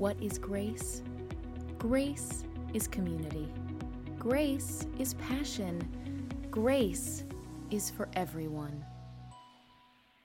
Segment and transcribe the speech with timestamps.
[0.00, 1.02] What is grace?
[1.76, 3.52] Grace is community.
[4.18, 6.26] Grace is passion.
[6.50, 7.24] Grace
[7.70, 8.82] is for everyone.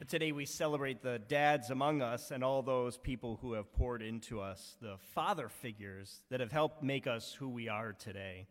[0.07, 4.39] Today we celebrate the dads among us and all those people who have poured into
[4.39, 8.48] us, the father figures that have helped make us who we are today.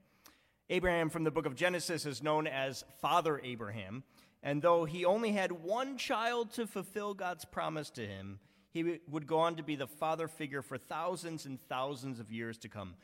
[0.68, 4.04] Abraham from the book of Genesis is known as Father Abraham,
[4.42, 8.40] and though he only had one child to fulfill God's promise to him,
[8.74, 12.58] he would go on to be the father figure for thousands and thousands of years
[12.58, 12.94] to come.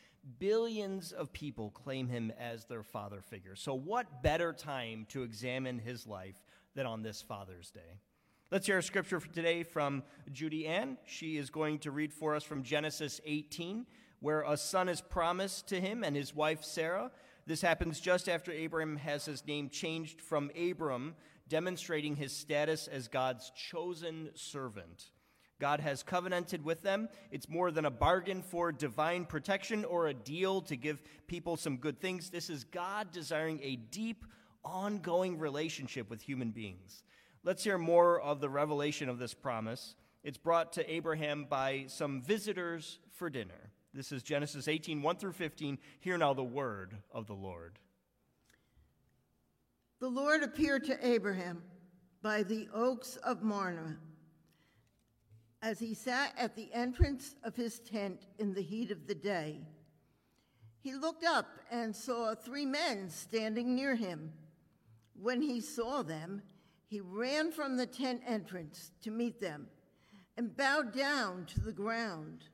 [0.40, 3.54] Billions of people claim him as their father figure.
[3.54, 6.42] So, what better time to examine his life
[6.74, 8.00] than on this Father's Day?
[8.50, 10.98] Let's hear a scripture for today from Judy Ann.
[11.06, 13.86] She is going to read for us from Genesis 18,
[14.18, 17.12] where a son is promised to him and his wife Sarah.
[17.46, 21.14] This happens just after Abraham has his name changed from Abram,
[21.48, 25.10] demonstrating his status as God's chosen servant.
[25.60, 27.08] God has covenanted with them.
[27.30, 31.76] It's more than a bargain for divine protection or a deal to give people some
[31.76, 32.30] good things.
[32.30, 34.24] This is God desiring a deep,
[34.64, 37.04] ongoing relationship with human beings.
[37.44, 39.94] Let's hear more of the revelation of this promise.
[40.24, 43.70] It's brought to Abraham by some visitors for dinner.
[43.94, 45.78] This is Genesis 18, 1 through 15.
[46.00, 47.78] Hear now the word of the Lord.
[50.00, 51.62] The Lord appeared to Abraham
[52.22, 53.98] by the oaks of Mamre
[55.62, 59.60] as he sat at the entrance of his tent in the heat of the day.
[60.80, 64.32] He looked up and saw three men standing near him.
[65.14, 66.42] When he saw them,
[66.86, 69.68] he ran from the tent entrance to meet them
[70.36, 72.44] and bowed down to the ground.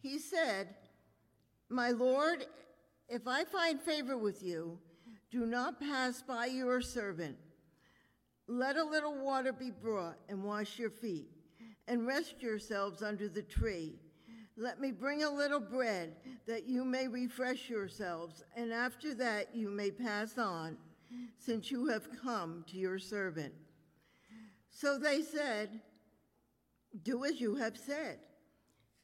[0.00, 0.74] He said,
[1.68, 2.46] My Lord,
[3.08, 4.78] if I find favor with you,
[5.30, 7.36] do not pass by your servant.
[8.48, 11.28] Let a little water be brought and wash your feet,
[11.88, 13.94] and rest yourselves under the tree.
[14.56, 16.16] Let me bring a little bread
[16.46, 20.76] that you may refresh yourselves, and after that you may pass on
[21.38, 23.52] since you have come to your servant.
[24.70, 25.80] So they said,
[27.02, 28.18] Do as you have said.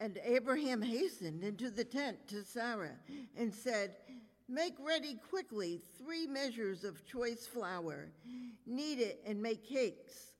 [0.00, 2.96] And Abraham hastened into the tent to Sarah
[3.36, 3.96] and said,
[4.48, 8.10] Make ready quickly three measures of choice flour,
[8.66, 10.32] knead it, and make cakes.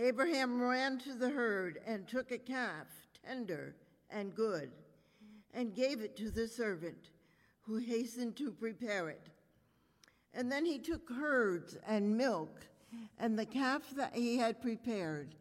[0.00, 2.86] Abraham ran to the herd and took a calf,
[3.26, 3.76] tender
[4.08, 4.70] and good,
[5.52, 7.10] and gave it to the servant,
[7.60, 9.28] who hastened to prepare it.
[10.32, 12.66] And then he took curds and milk
[13.18, 15.34] and the calf that he had prepared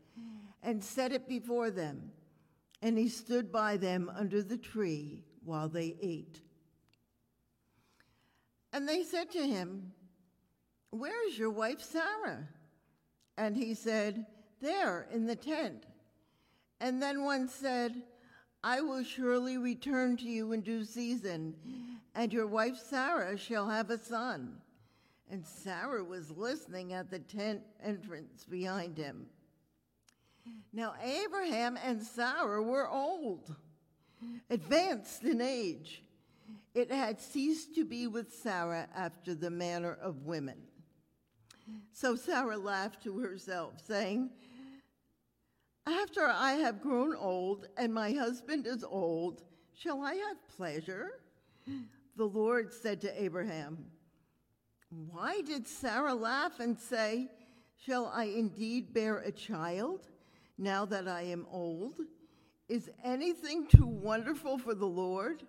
[0.61, 2.11] and set it before them.
[2.81, 6.41] And he stood by them under the tree while they ate.
[8.73, 9.93] And they said to him,
[10.91, 12.47] Where is your wife Sarah?
[13.37, 14.25] And he said,
[14.61, 15.85] There in the tent.
[16.79, 18.03] And then one said,
[18.63, 21.55] I will surely return to you in due season,
[22.13, 24.57] and your wife Sarah shall have a son.
[25.31, 29.27] And Sarah was listening at the tent entrance behind him.
[30.73, 33.55] Now, Abraham and Sarah were old,
[34.49, 36.03] advanced in age.
[36.73, 40.57] It had ceased to be with Sarah after the manner of women.
[41.91, 44.31] So Sarah laughed to herself, saying,
[45.85, 51.21] After I have grown old and my husband is old, shall I have pleasure?
[52.15, 53.85] The Lord said to Abraham,
[54.89, 57.29] why did Sarah laugh and say,
[57.85, 60.09] Shall I indeed bear a child
[60.57, 61.99] now that I am old?
[62.67, 65.43] Is anything too wonderful for the Lord?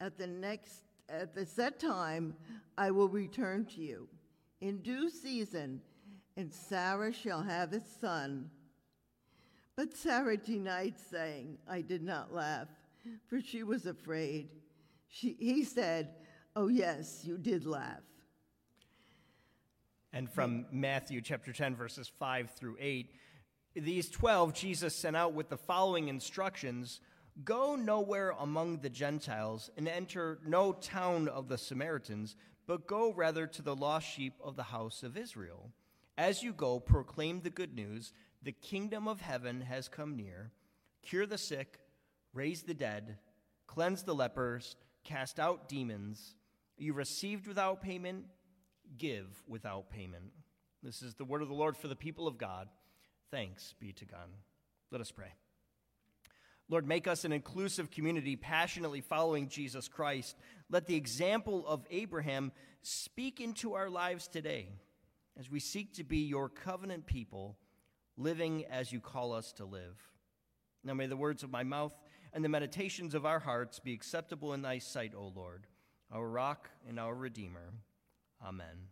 [0.00, 2.34] At the next at the set time
[2.76, 4.08] I will return to you
[4.60, 5.80] in due season,
[6.36, 8.50] and Sarah shall have a son.
[9.76, 12.68] But Sarah denied, saying, I did not laugh,
[13.28, 14.48] for she was afraid.
[15.08, 16.14] She, he said,
[16.54, 18.00] Oh, yes, you did laugh.
[20.14, 23.10] And from Matthew chapter 10, verses 5 through 8,
[23.74, 27.00] these 12 Jesus sent out with the following instructions
[27.44, 32.34] Go nowhere among the Gentiles and enter no town of the Samaritans,
[32.66, 35.70] but go rather to the lost sheep of the house of Israel.
[36.16, 38.14] As you go, proclaim the good news
[38.46, 40.52] the kingdom of heaven has come near.
[41.02, 41.80] Cure the sick,
[42.32, 43.18] raise the dead,
[43.66, 46.36] cleanse the lepers, cast out demons.
[46.78, 48.24] You received without payment
[48.98, 50.30] give without payment.
[50.80, 52.68] This is the word of the Lord for the people of God.
[53.32, 54.28] Thanks be to God.
[54.92, 55.32] Let us pray.
[56.68, 60.36] Lord, make us an inclusive community passionately following Jesus Christ.
[60.70, 62.52] Let the example of Abraham
[62.82, 64.68] speak into our lives today
[65.36, 67.56] as we seek to be your covenant people,
[68.16, 70.00] living as you call us to live.
[70.84, 71.92] Now may the words of my mouth
[72.32, 75.66] and the meditations of our hearts be acceptable in thy sight, O Lord,
[76.12, 77.72] our rock and our redeemer.
[78.44, 78.88] Amen.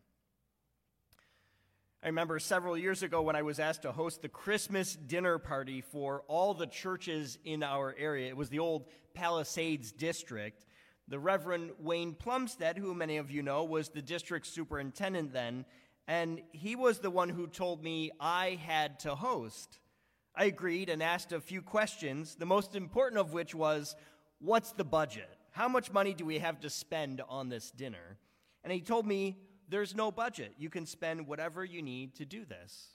[2.02, 5.80] I remember several years ago when I was asked to host the Christmas dinner party
[5.80, 8.28] for all the churches in our area.
[8.28, 10.66] It was the old Palisades district.
[11.08, 15.64] The Reverend Wayne Plumstead, who many of you know, was the district superintendent then,
[16.06, 19.78] and he was the one who told me I had to host.
[20.36, 23.96] I agreed and asked a few questions, the most important of which was,
[24.40, 25.28] What's the budget?
[25.52, 28.18] How much money do we have to spend on this dinner?
[28.62, 30.52] And he told me, There's no budget.
[30.58, 32.88] You can spend whatever you need to do this.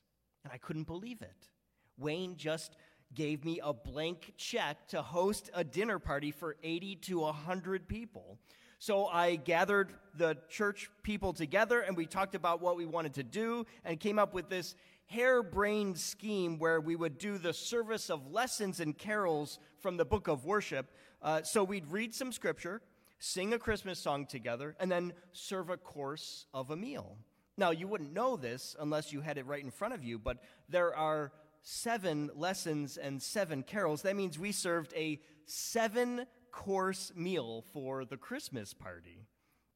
[0.43, 1.49] And I couldn't believe it.
[1.97, 2.75] Wayne just
[3.15, 8.37] gave me a blank check to host a dinner party for 80 to 100 people.
[8.79, 13.23] So I gathered the church people together and we talked about what we wanted to
[13.23, 14.73] do and came up with this
[15.07, 20.29] harebrained scheme where we would do the service of lessons and carols from the book
[20.29, 20.93] of worship.
[21.21, 22.81] Uh, so we'd read some scripture,
[23.19, 27.17] sing a Christmas song together, and then serve a course of a meal.
[27.57, 30.37] Now, you wouldn't know this unless you had it right in front of you, but
[30.69, 31.33] there are
[31.63, 34.03] seven lessons and seven carols.
[34.03, 39.25] That means we served a seven course meal for the Christmas party.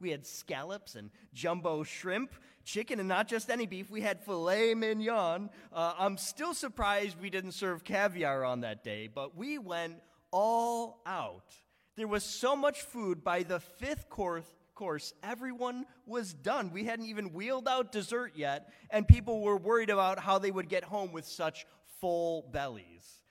[0.01, 2.33] We had scallops and jumbo shrimp,
[2.65, 3.89] chicken, and not just any beef.
[3.89, 5.49] We had filet mignon.
[5.71, 9.95] Uh, I'm still surprised we didn't serve caviar on that day, but we went
[10.31, 11.53] all out.
[11.95, 14.45] There was so much food by the fifth course,
[14.75, 16.71] course, everyone was done.
[16.73, 20.67] We hadn't even wheeled out dessert yet, and people were worried about how they would
[20.67, 21.65] get home with such
[22.01, 23.22] full bellies.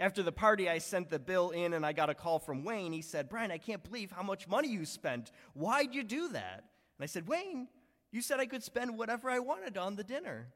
[0.00, 2.92] After the party, I sent the bill in and I got a call from Wayne.
[2.92, 5.30] He said, Brian, I can't believe how much money you spent.
[5.52, 6.64] Why'd you do that?
[6.98, 7.68] And I said, Wayne,
[8.10, 10.48] you said I could spend whatever I wanted on the dinner.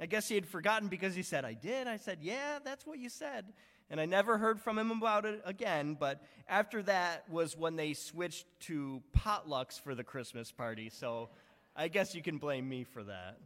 [0.00, 1.88] I guess he had forgotten because he said, I did.
[1.88, 3.52] I said, Yeah, that's what you said.
[3.90, 5.96] And I never heard from him about it again.
[5.98, 10.88] But after that was when they switched to potlucks for the Christmas party.
[10.88, 11.30] So
[11.76, 13.38] I guess you can blame me for that.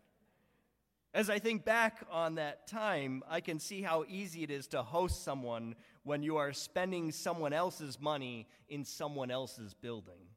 [1.18, 4.84] As I think back on that time, I can see how easy it is to
[4.84, 5.74] host someone
[6.04, 10.28] when you are spending someone else's money in someone else's building.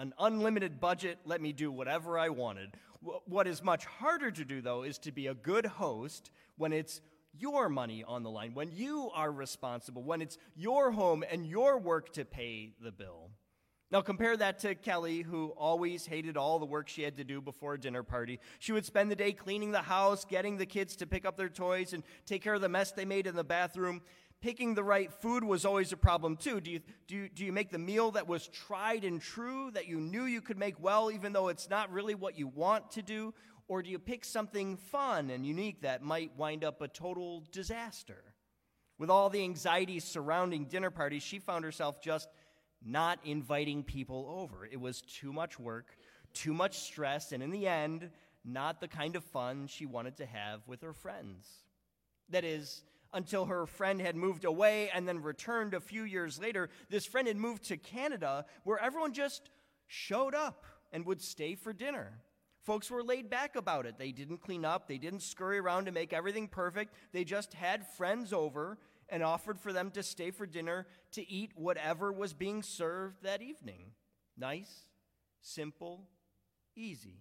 [0.00, 2.70] An unlimited budget let me do whatever I wanted.
[3.26, 7.00] What is much harder to do, though, is to be a good host when it's
[7.32, 11.78] your money on the line, when you are responsible, when it's your home and your
[11.78, 13.25] work to pay the bill.
[13.92, 17.40] Now, compare that to Kelly, who always hated all the work she had to do
[17.40, 18.40] before a dinner party.
[18.58, 21.48] She would spend the day cleaning the house, getting the kids to pick up their
[21.48, 24.02] toys, and take care of the mess they made in the bathroom.
[24.40, 26.60] Picking the right food was always a problem, too.
[26.60, 29.86] Do you, do, you, do you make the meal that was tried and true, that
[29.86, 33.02] you knew you could make well, even though it's not really what you want to
[33.02, 33.34] do?
[33.68, 38.22] Or do you pick something fun and unique that might wind up a total disaster?
[38.98, 42.28] With all the anxieties surrounding dinner parties, she found herself just
[42.86, 44.64] not inviting people over.
[44.64, 45.96] It was too much work,
[46.32, 48.10] too much stress, and in the end,
[48.44, 51.48] not the kind of fun she wanted to have with her friends.
[52.30, 56.68] That is, until her friend had moved away and then returned a few years later.
[56.88, 59.50] This friend had moved to Canada where everyone just
[59.86, 62.20] showed up and would stay for dinner.
[62.62, 63.96] Folks were laid back about it.
[63.96, 66.94] They didn't clean up, they didn't scurry around to make everything perfect.
[67.12, 71.52] They just had friends over and offered for them to stay for dinner to eat
[71.54, 73.92] whatever was being served that evening.
[74.36, 74.86] Nice,
[75.40, 76.08] simple,
[76.74, 77.20] easy.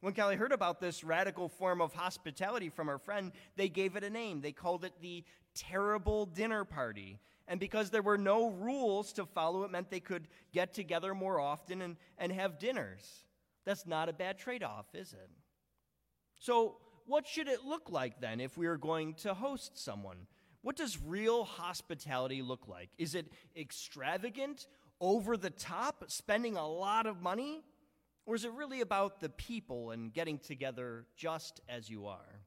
[0.00, 4.04] When Kelly heard about this radical form of hospitality from her friend, they gave it
[4.04, 4.40] a name.
[4.40, 5.24] They called it the
[5.54, 7.18] terrible dinner party.
[7.48, 11.40] And because there were no rules to follow, it meant they could get together more
[11.40, 13.24] often and, and have dinners.
[13.64, 15.30] That's not a bad trade off, is it?
[16.38, 16.76] So,
[17.06, 20.26] what should it look like then if we are going to host someone?
[20.66, 22.90] What does real hospitality look like?
[22.98, 24.66] Is it extravagant,
[25.00, 27.62] over the top, spending a lot of money?
[28.26, 32.40] Or is it really about the people and getting together just as you are?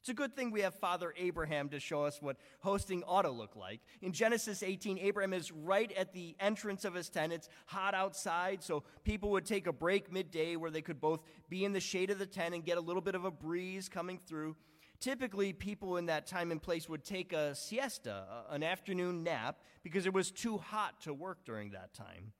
[0.00, 3.30] It's a good thing we have Father Abraham to show us what hosting ought to
[3.30, 3.82] look like.
[4.00, 7.34] In Genesis 18, Abraham is right at the entrance of his tent.
[7.34, 11.20] It's hot outside, so people would take a break midday where they could both
[11.50, 13.90] be in the shade of the tent and get a little bit of a breeze
[13.90, 14.56] coming through.
[15.00, 20.06] Typically, people in that time and place would take a siesta, an afternoon nap, because
[20.06, 22.32] it was too hot to work during that time.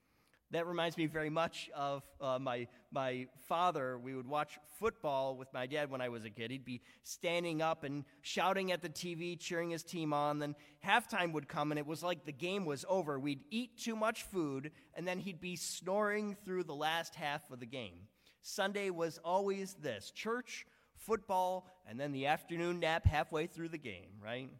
[0.50, 3.98] That reminds me very much of uh, my, my father.
[3.98, 6.50] We would watch football with my dad when I was a kid.
[6.50, 10.38] He'd be standing up and shouting at the TV, cheering his team on.
[10.38, 13.20] Then halftime would come, and it was like the game was over.
[13.20, 17.60] We'd eat too much food, and then he'd be snoring through the last half of
[17.60, 18.08] the game.
[18.40, 20.64] Sunday was always this church
[20.98, 24.50] football, and then the afternoon nap halfway through the game, right?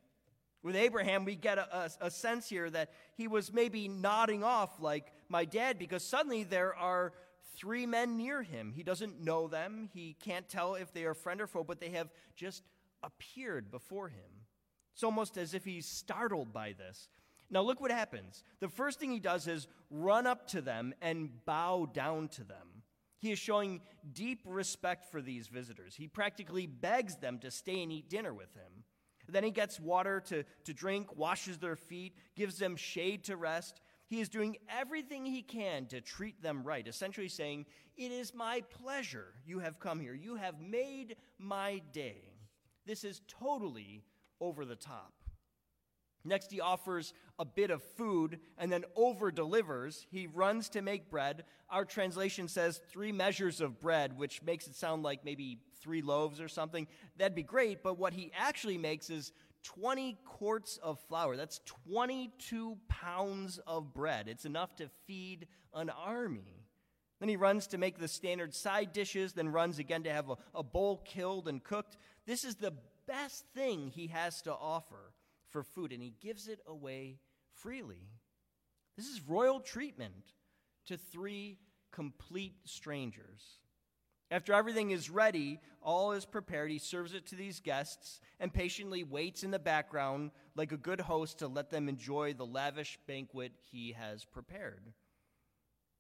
[0.62, 4.80] With Abraham, we get a, a, a, sense here that he was maybe nodding off
[4.80, 7.12] like my dad because suddenly there are
[7.54, 8.72] three men near him.
[8.74, 9.88] He doesn't know them.
[9.92, 12.64] He can't tell if they are friend or foe, but they have just
[13.02, 14.46] appeared before him.
[14.94, 17.08] It's almost as if he's startled by this.
[17.50, 18.42] Now, look what happens.
[18.60, 22.77] The first thing he does is run up to them and bow down to them.
[23.18, 23.80] He is showing
[24.12, 25.94] deep respect for these visitors.
[25.94, 28.84] He practically begs them to stay and eat dinner with him.
[29.28, 33.80] Then he gets water to, to drink, washes their feet, gives them shade to rest.
[34.06, 38.62] He is doing everything he can to treat them right, essentially saying, It is my
[38.82, 40.14] pleasure you have come here.
[40.14, 42.22] You have made my day.
[42.86, 44.04] This is totally
[44.40, 45.12] over the top.
[46.24, 50.06] Next, he offers a bit of food and then over delivers.
[50.10, 51.44] He runs to make bread.
[51.70, 56.40] Our translation says three measures of bread, which makes it sound like maybe three loaves
[56.40, 56.86] or something.
[57.16, 59.32] That'd be great, but what he actually makes is
[59.62, 61.36] 20 quarts of flour.
[61.36, 64.28] That's 22 pounds of bread.
[64.28, 66.64] It's enough to feed an army.
[67.20, 70.36] Then he runs to make the standard side dishes, then runs again to have a,
[70.54, 71.96] a bowl killed and cooked.
[72.26, 72.74] This is the
[73.06, 75.12] best thing he has to offer
[75.50, 77.18] for food, and he gives it away
[77.54, 78.10] freely.
[78.96, 80.32] This is royal treatment
[80.86, 81.58] to three
[81.92, 83.58] complete strangers.
[84.30, 89.02] After everything is ready, all is prepared, he serves it to these guests and patiently
[89.02, 93.52] waits in the background like a good host to let them enjoy the lavish banquet
[93.70, 94.92] he has prepared.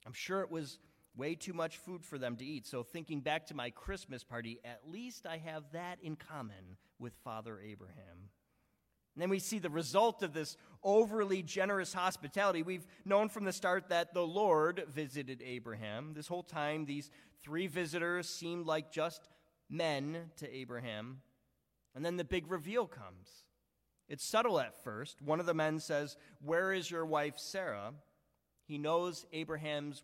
[0.06, 0.78] I'm sure it was
[1.16, 4.60] way too much food for them to eat, so thinking back to my Christmas party,
[4.62, 8.30] at least I have that in common with Father Abraham.
[9.14, 12.62] And then we see the result of this overly generous hospitality.
[12.62, 16.12] We've known from the start that the Lord visited Abraham.
[16.14, 17.10] This whole time, these
[17.42, 19.28] three visitors seemed like just
[19.68, 21.20] men to Abraham.
[21.94, 23.44] And then the big reveal comes.
[24.08, 25.20] It's subtle at first.
[25.20, 27.92] One of the men says, Where is your wife Sarah?
[28.64, 30.02] He knows Abraham's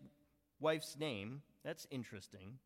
[0.59, 1.41] wife's name.
[1.63, 2.59] That's interesting.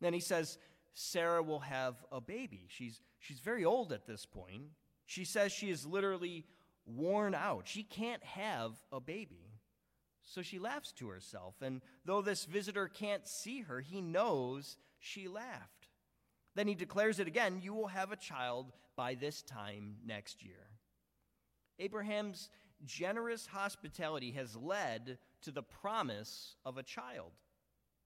[0.00, 0.58] Then he says,
[0.94, 2.66] Sarah will have a baby.
[2.68, 4.64] She's, she's very old at this point.
[5.10, 6.44] She says she is literally
[6.86, 7.66] worn out.
[7.66, 9.50] She can't have a baby.
[10.22, 11.56] So she laughs to herself.
[11.60, 15.88] And though this visitor can't see her, he knows she laughed.
[16.54, 20.68] Then he declares it again You will have a child by this time next year.
[21.80, 22.48] Abraham's
[22.86, 27.32] generous hospitality has led to the promise of a child.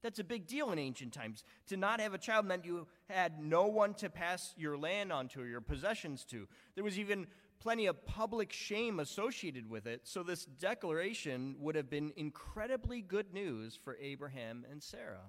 [0.04, 1.44] That's a big deal in ancient times.
[1.68, 5.40] To not have a child meant you had no one to pass your land onto
[5.40, 6.46] or your possessions to.
[6.74, 7.26] There was even
[7.58, 13.32] plenty of public shame associated with it, so this declaration would have been incredibly good
[13.32, 15.24] news for Abraham and Sarah.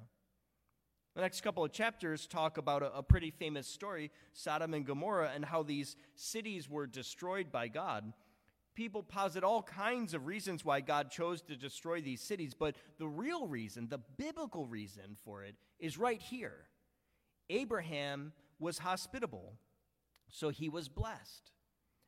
[1.16, 5.32] The next couple of chapters talk about a, a, pretty famous story, Sodom and Gomorrah,
[5.34, 8.12] and how these cities were destroyed by God
[8.76, 13.08] people posit all kinds of reasons why God chose to destroy these cities, but the
[13.08, 16.68] real reason, the biblical reason for it, is right here.
[17.50, 19.54] Abraham was hospitable,
[20.30, 21.52] so he was blessed.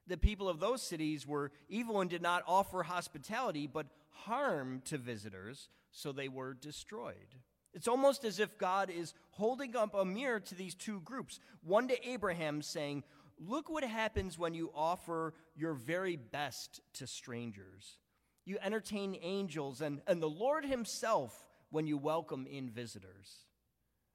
[0.07, 4.97] The people of those cities were evil and did not offer hospitality, but harm to
[4.97, 7.35] visitors, so they were destroyed.
[7.73, 11.87] It's almost as if God is holding up a mirror to these two groups one
[11.89, 13.03] to Abraham, saying,
[13.39, 17.97] Look what happens when you offer your very best to strangers.
[18.45, 23.45] You entertain angels and, and the Lord Himself when you welcome in visitors.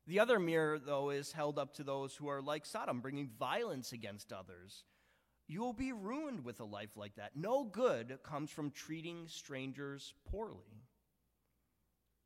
[0.07, 3.93] The other mirror, though, is held up to those who are like Sodom, bringing violence
[3.93, 4.85] against others.
[5.47, 7.37] You will be ruined with a life like that.
[7.37, 10.82] No good comes from treating strangers poorly.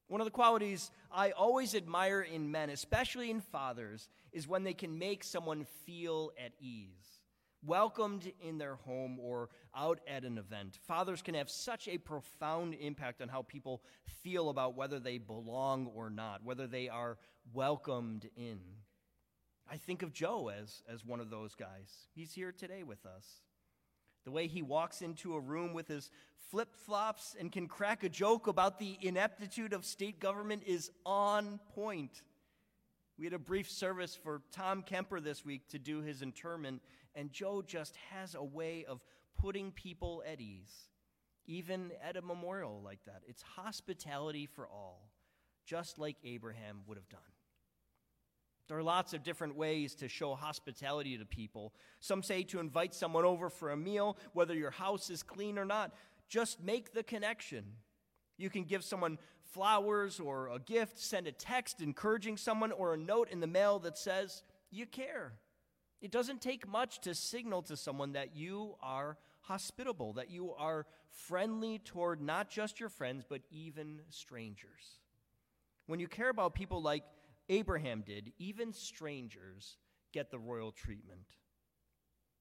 [0.09, 4.75] One of the qualities I always admire in men, especially in fathers, is when they
[4.75, 7.21] can make someone feel at ease,
[7.65, 10.79] welcomed in their home or out at an event.
[10.87, 13.83] Fathers can have such a profound impact on how people
[14.23, 17.19] feel about whether they belong or not, whether they are
[17.53, 18.61] welcomed in.
[19.69, 22.07] I think of Joe as, as one of those guys.
[22.15, 23.27] He's here today with us.
[24.27, 26.11] The way he walks into a room with his
[26.51, 31.61] flip flops and can crack a joke about the ineptitude of state government is on
[31.77, 32.23] point.
[33.17, 36.83] We had a brief service for Tom Kemper this week to do his interment,
[37.15, 39.01] and Joe just has a way of
[39.41, 40.75] putting people at ease,
[41.47, 43.23] even at a memorial like that.
[43.29, 45.09] It's hospitality for all,
[45.65, 47.21] just like Abraham would have done.
[48.69, 51.73] There are lots of different ways to show hospitality to people.
[52.01, 55.65] Some say to invite someone over for a meal, whether your house is clean or
[55.65, 55.93] not.
[56.29, 57.65] Just make the connection.
[58.37, 59.19] You can give someone
[59.53, 63.79] flowers or a gift, send a text encouraging someone, or a note in the mail
[63.81, 65.35] that says, You care.
[66.03, 70.87] It doesn't take much to signal to someone that you are hospitable, that you are
[71.11, 75.01] friendly toward not just your friends, but even strangers.
[75.87, 77.05] When you care about people like
[77.49, 79.77] Abraham did, even strangers
[80.13, 81.27] get the royal treatment.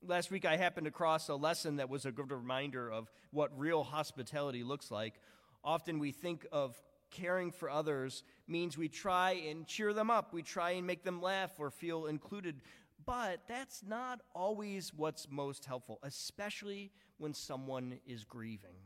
[0.01, 3.83] Last week, I happened across a lesson that was a good reminder of what real
[3.83, 5.15] hospitality looks like.
[5.63, 6.79] Often we think of
[7.12, 11.21] caring for others means we try and cheer them up, we try and make them
[11.21, 12.62] laugh or feel included.
[13.05, 18.77] But that's not always what's most helpful, especially when someone is grieving.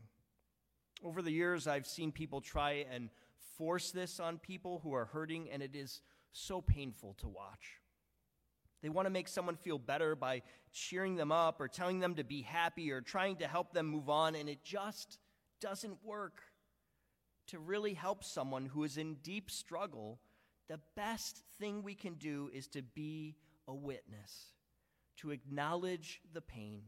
[1.04, 3.10] Over the years, I've seen people try and
[3.58, 7.80] force this on people who are hurting, and it is so painful to watch.
[8.82, 10.42] They want to make someone feel better by
[10.72, 14.10] cheering them up or telling them to be happy or trying to help them move
[14.10, 15.20] on, and it just
[15.60, 16.42] doesn't work.
[17.48, 20.20] To really help someone who is in deep struggle,
[20.68, 23.36] the best thing we can do is to be
[23.68, 24.54] a witness,
[25.18, 26.84] to acknowledge the pain,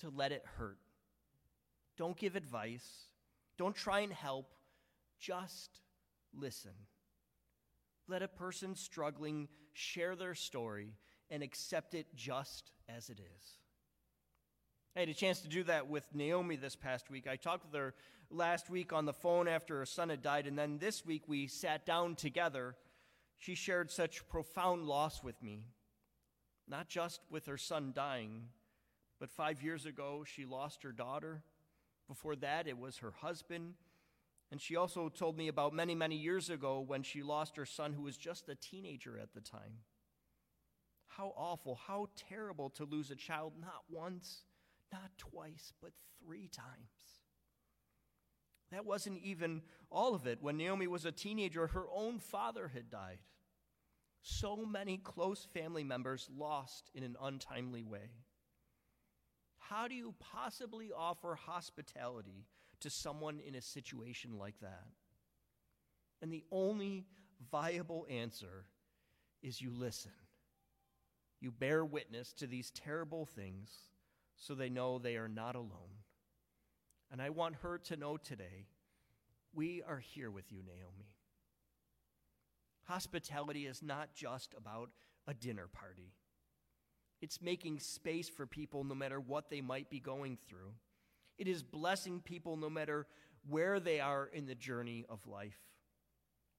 [0.00, 0.78] to let it hurt.
[1.96, 3.08] Don't give advice,
[3.56, 4.52] don't try and help,
[5.22, 5.80] just
[6.34, 6.72] listen.
[8.08, 10.96] Let a person struggling share their story
[11.30, 13.58] and accept it just as it is.
[14.94, 17.26] I had a chance to do that with Naomi this past week.
[17.26, 17.94] I talked with her
[18.30, 21.46] last week on the phone after her son had died, and then this week we
[21.46, 22.74] sat down together.
[23.38, 25.68] She shared such profound loss with me,
[26.68, 28.48] not just with her son dying,
[29.18, 31.42] but five years ago she lost her daughter.
[32.08, 33.74] Before that, it was her husband.
[34.52, 37.94] And she also told me about many, many years ago when she lost her son,
[37.94, 39.78] who was just a teenager at the time.
[41.06, 44.42] How awful, how terrible to lose a child not once,
[44.92, 45.92] not twice, but
[46.22, 46.68] three times.
[48.72, 50.42] That wasn't even all of it.
[50.42, 53.20] When Naomi was a teenager, her own father had died.
[54.20, 58.10] So many close family members lost in an untimely way.
[59.56, 62.44] How do you possibly offer hospitality
[62.82, 64.86] to someone in a situation like that?
[66.20, 67.06] And the only
[67.50, 68.66] viable answer
[69.42, 70.12] is you listen.
[71.40, 73.70] You bear witness to these terrible things
[74.36, 76.02] so they know they are not alone.
[77.10, 78.66] And I want her to know today
[79.52, 81.12] we are here with you, Naomi.
[82.84, 84.90] Hospitality is not just about
[85.26, 86.14] a dinner party.
[87.20, 90.72] It's making space for people no matter what they might be going through.
[91.42, 93.04] It is blessing people no matter
[93.48, 95.58] where they are in the journey of life.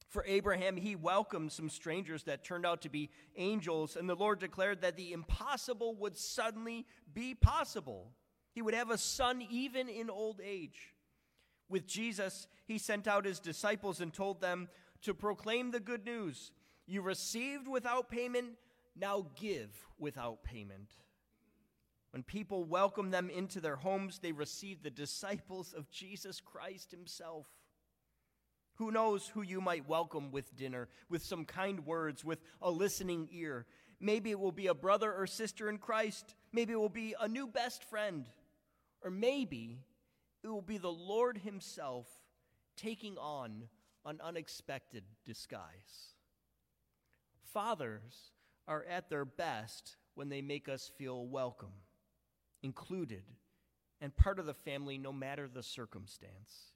[0.10, 4.40] For Abraham, he welcomed some strangers that turned out to be angels, and the Lord
[4.40, 8.12] declared that the impossible would suddenly be possible.
[8.52, 10.94] He would have a son even in old age.
[11.70, 14.68] With Jesus, he sent out his disciples and told them
[15.04, 16.52] to proclaim the good news.
[16.88, 18.58] You received without payment,
[18.98, 20.90] now give without payment.
[22.14, 27.48] When people welcome them into their homes, they receive the disciples of Jesus Christ himself.
[28.76, 33.30] Who knows who you might welcome with dinner, with some kind words, with a listening
[33.32, 33.66] ear?
[34.00, 36.36] Maybe it will be a brother or sister in Christ.
[36.52, 38.30] Maybe it will be a new best friend.
[39.04, 39.80] Or maybe
[40.44, 42.08] it will be the Lord Himself
[42.78, 43.64] taking on
[44.06, 46.14] an unexpected disguise.
[47.54, 48.34] Fathers
[48.68, 51.74] are at their best when they make us feel welcome
[52.64, 53.24] included,
[54.02, 56.72] and part of the family no matter the circumstance.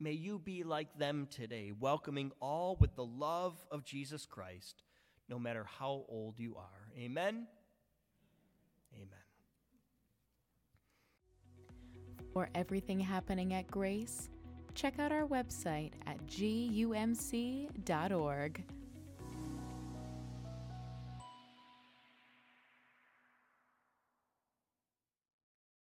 [0.00, 4.82] May you be like them today, welcoming all with the love of Jesus Christ,
[5.28, 6.90] no matter how old you are.
[6.98, 7.46] Amen.
[8.94, 9.08] Amen.
[12.32, 14.28] For everything happening at Grace,
[14.74, 17.74] check out our website at gumc.org.